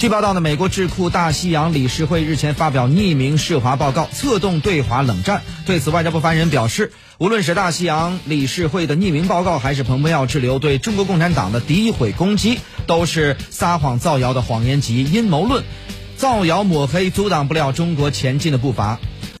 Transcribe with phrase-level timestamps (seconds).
[0.00, 5.42] 据报道呢，美国智库大西洋理事会日前发表匿名涉华报告，策动对华冷战。
[5.66, 15.64] 对此，外交部发言人表示，无论是大西洋理事会的匿名报告，还是蓬佩奥滞留对中国共产党的诋毁攻击，都是撒谎造谣的谎言及阴谋论。
[16.16, 18.98] 造谣抹黑阻挡不了中国前进的步伐。